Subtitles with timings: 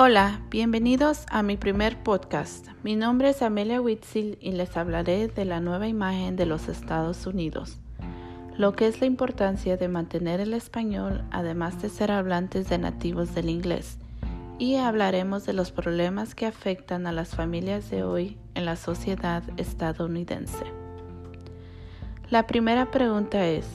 [0.00, 2.68] Hola, bienvenidos a mi primer podcast.
[2.84, 7.26] Mi nombre es Amelia Witzel y les hablaré de la nueva imagen de los Estados
[7.26, 7.80] Unidos,
[8.56, 13.34] lo que es la importancia de mantener el español además de ser hablantes de nativos
[13.34, 13.98] del inglés,
[14.60, 19.42] y hablaremos de los problemas que afectan a las familias de hoy en la sociedad
[19.56, 20.64] estadounidense.
[22.30, 23.66] La primera pregunta es,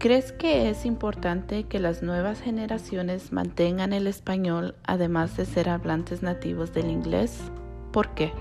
[0.00, 6.22] ¿Crees que es importante que las nuevas generaciones mantengan el español además de ser hablantes
[6.22, 7.38] nativos del inglés?
[7.92, 8.32] ¿Por qué?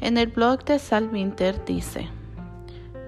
[0.00, 2.06] En el blog de Sal Winter dice,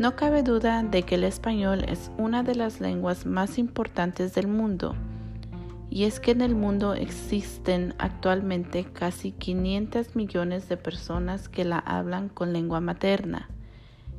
[0.00, 4.48] no cabe duda de que el español es una de las lenguas más importantes del
[4.48, 4.96] mundo,
[5.90, 11.78] y es que en el mundo existen actualmente casi 500 millones de personas que la
[11.78, 13.48] hablan con lengua materna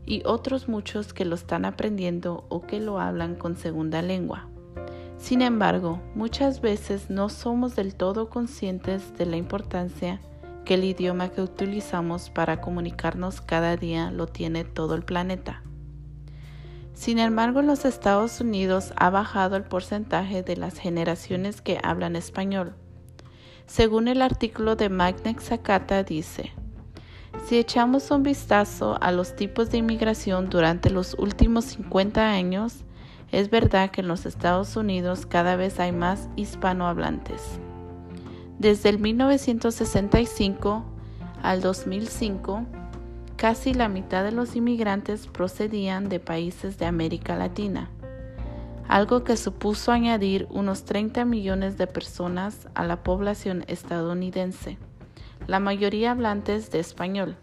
[0.05, 4.47] y otros muchos que lo están aprendiendo o que lo hablan con segunda lengua.
[5.17, 10.19] Sin embargo, muchas veces no somos del todo conscientes de la importancia
[10.65, 15.63] que el idioma que utilizamos para comunicarnos cada día lo tiene todo el planeta.
[16.93, 22.15] Sin embargo, en los Estados Unidos ha bajado el porcentaje de las generaciones que hablan
[22.15, 22.75] español.
[23.65, 26.51] Según el artículo de Magnex Zakata dice,
[27.53, 32.83] si echamos un vistazo a los tipos de inmigración durante los últimos 50 años,
[33.31, 37.59] es verdad que en los Estados Unidos cada vez hay más hispanohablantes.
[38.57, 40.83] Desde el 1965
[41.43, 42.65] al 2005,
[43.35, 47.91] casi la mitad de los inmigrantes procedían de países de América Latina,
[48.87, 54.79] algo que supuso añadir unos 30 millones de personas a la población estadounidense
[55.47, 57.37] la mayoría hablantes de español.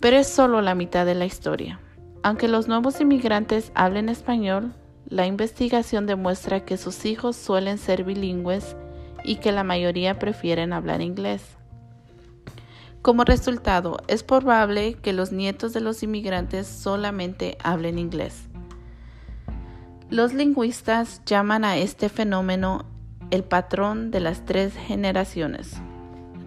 [0.00, 1.80] Pero es solo la mitad de la historia.
[2.22, 4.74] Aunque los nuevos inmigrantes hablen español,
[5.06, 8.76] la investigación demuestra que sus hijos suelen ser bilingües
[9.24, 11.42] y que la mayoría prefieren hablar inglés.
[13.02, 18.48] Como resultado, es probable que los nietos de los inmigrantes solamente hablen inglés.
[20.08, 22.84] Los lingüistas llaman a este fenómeno
[23.30, 25.80] el patrón de las tres generaciones.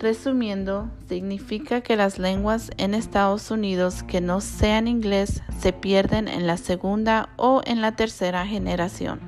[0.06, 6.46] Resumiendo, significa que las lenguas en Estados Unidos que no sean inglés se pierden en
[6.46, 9.20] la segunda o en la tercera generación.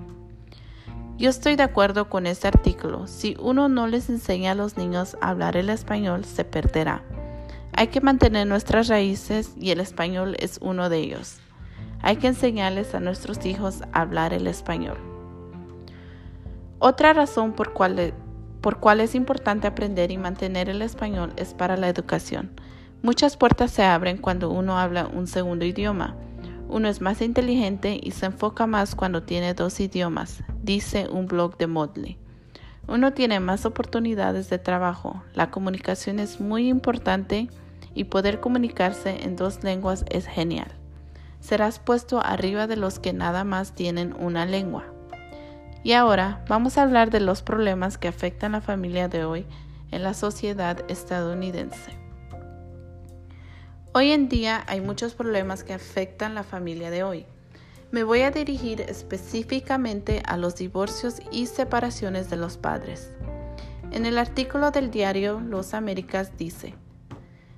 [1.17, 3.07] Yo estoy de acuerdo con este artículo.
[3.07, 7.01] Si uno no les enseña a los niños a hablar el español, se perderá.
[7.73, 11.39] Hay que mantener nuestras raíces y el español es uno de ellos.
[12.03, 14.99] Hay que enseñarles a nuestros hijos a hablar el español.
[16.77, 18.13] Otra razón por cual
[18.67, 22.51] por cuál es importante aprender y mantener el español es para la educación.
[23.01, 26.17] Muchas puertas se abren cuando uno habla un segundo idioma.
[26.67, 31.55] Uno es más inteligente y se enfoca más cuando tiene dos idiomas, dice un blog
[31.55, 32.17] de Modley.
[32.89, 35.23] Uno tiene más oportunidades de trabajo.
[35.33, 37.47] La comunicación es muy importante
[37.93, 40.73] y poder comunicarse en dos lenguas es genial.
[41.39, 44.96] Serás puesto arriba de los que nada más tienen una lengua.
[45.87, 49.45] Y ahora vamos a hablar de los problemas que afectan a la familia de hoy
[49.89, 51.97] en la sociedad estadounidense.
[53.93, 57.25] Hoy en día hay muchos problemas que afectan la familia de hoy.
[57.91, 63.13] Me voy a dirigir específicamente a los divorcios y separaciones de los padres.
[63.91, 66.75] En el artículo del diario Los Américas dice,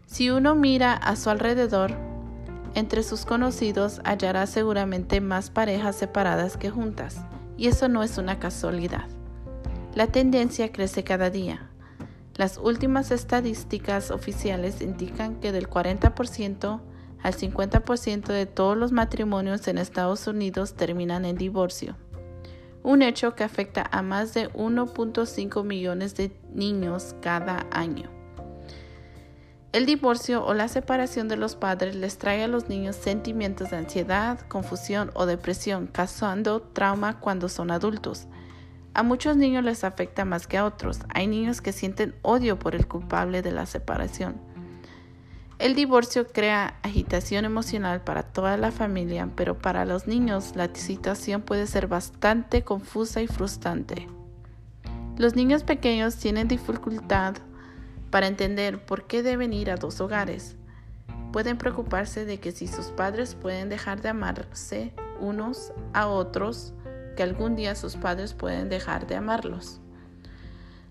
[0.06, 1.97] si uno mira a su alrededor,
[2.75, 7.25] entre sus conocidos hallará seguramente más parejas separadas que juntas
[7.59, 9.06] y eso no es una casualidad.
[9.94, 11.70] La tendencia crece cada día.
[12.38, 16.80] Las últimas estadísticas oficiales indican que del 40%
[17.22, 21.97] al 50% de todos los matrimonios en Estados Unidos terminan en divorcio,
[22.81, 28.19] un hecho que afecta a más de 1.5 millones de niños cada año.
[29.72, 33.78] El divorcio o la separación de los padres les trae a los niños sentimientos de
[33.78, 38.26] ansiedad, confusión o depresión, causando trauma cuando son adultos.
[38.96, 41.02] A muchos niños les afecta más que a otros.
[41.14, 44.41] Hay niños que sienten odio por el culpable de la separación.
[45.59, 51.44] El divorcio crea agitación emocional para toda la familia, pero para los niños la situación
[51.44, 54.08] puede ser bastante confusa y frustrante.
[55.16, 57.35] Los niños pequeños tienen dificultad
[58.09, 60.56] para entender por qué deben ir a dos hogares.
[61.32, 66.73] Pueden preocuparse de que si sus padres pueden dejar de amarse unos a otros,
[67.16, 69.79] que algún día sus padres pueden dejar de amarlos.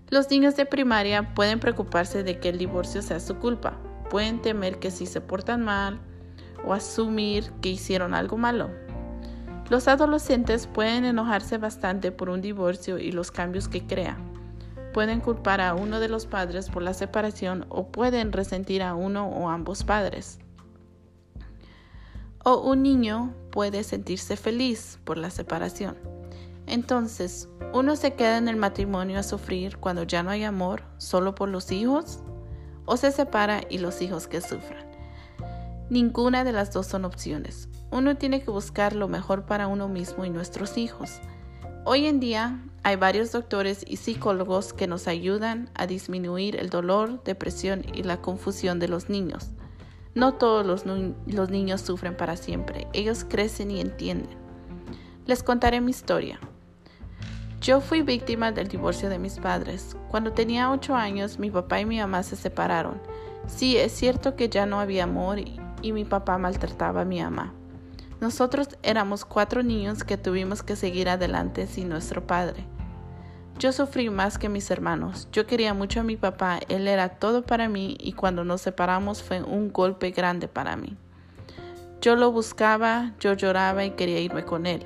[0.09, 3.77] Los niños de primaria pueden preocuparse de que el divorcio sea su culpa.
[4.09, 5.99] Pueden temer que si se portan mal
[6.65, 8.69] o asumir que hicieron algo malo.
[9.69, 14.17] Los adolescentes pueden enojarse bastante por un divorcio y los cambios que crea.
[14.93, 19.27] Pueden culpar a uno de los padres por la separación o pueden resentir a uno
[19.27, 20.39] o ambos padres.
[22.43, 25.97] O un niño puede sentirse feliz por la separación.
[26.67, 31.35] Entonces, ¿uno se queda en el matrimonio a sufrir cuando ya no hay amor solo
[31.35, 32.19] por los hijos?
[32.85, 34.87] ¿O se separa y los hijos que sufran?
[35.89, 37.67] Ninguna de las dos son opciones.
[37.91, 41.19] Uno tiene que buscar lo mejor para uno mismo y nuestros hijos.
[41.91, 47.23] Hoy en día hay varios doctores y psicólogos que nos ayudan a disminuir el dolor,
[47.23, 49.49] depresión y la confusión de los niños.
[50.13, 54.37] No todos los, niños sufren para siempre, ellos crecen y entienden.
[55.25, 56.39] Les contaré mi historia.
[57.59, 59.97] Yo fui víctima del divorcio de mis padres.
[60.09, 63.01] Cuando tenía 8 años, mi papá y mi mamá se separaron.
[63.47, 67.19] Sí, es cierto que ya no había amor y, y mi papá maltrataba a mi
[67.19, 67.58] mamá.
[68.21, 72.65] Nosotros éramos cuatro niños que tuvimos que seguir adelante sin nuestro padre.
[73.59, 75.27] Yo sufrí más que mis hermanos.
[75.31, 79.21] Yo quería mucho a mi papá, él era todo para mí y cuando nos separamos
[79.21, 80.97] fue un golpe grande para mí.
[82.01, 84.85] Yo lo buscaba, yo lloraba y quería irme con él.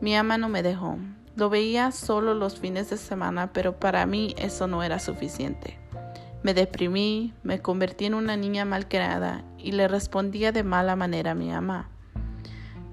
[0.00, 0.98] Mi ama no me dejó.
[1.36, 5.78] Lo veía solo los fines de semana, pero para mí eso no era suficiente.
[6.42, 11.30] Me deprimí, me convertí en una niña mal creada y le respondía de mala manera
[11.30, 11.91] a mi mamá.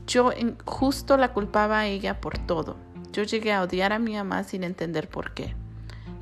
[0.09, 0.31] Yo
[0.65, 2.77] justo la culpaba a ella por todo.
[3.13, 5.55] Yo llegué a odiar a mi mamá sin entender por qué.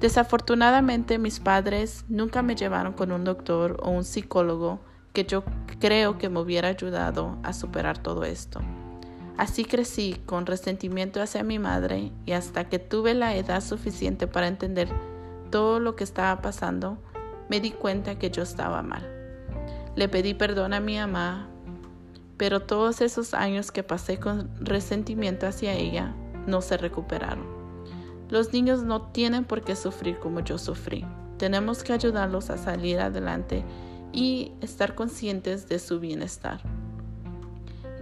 [0.01, 4.81] Desafortunadamente mis padres nunca me llevaron con un doctor o un psicólogo
[5.13, 5.45] que yo
[5.79, 8.59] creo que me hubiera ayudado a superar todo esto.
[9.37, 14.49] Así crecí con resentimiento hacia mi madre y hasta que tuve la edad suficiente para
[14.49, 14.89] entender
[15.49, 16.97] todo lo que estaba pasando,
[17.47, 19.09] me di cuenta que yo estaba mal.
[19.95, 21.47] Le pedí perdón a mi mamá
[22.37, 27.45] pero todos esos años que pasé con resentimiento hacia ella no se recuperaron.
[28.29, 31.05] Los niños no tienen por qué sufrir como yo sufrí.
[31.37, 33.63] Tenemos que ayudarlos a salir adelante
[34.11, 36.61] y estar conscientes de su bienestar.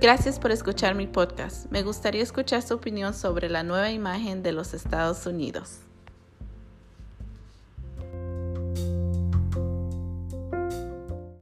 [0.01, 1.71] Gracias por escuchar mi podcast.
[1.71, 5.84] Me gustaría escuchar su opinión sobre la nueva imagen de los Estados Unidos.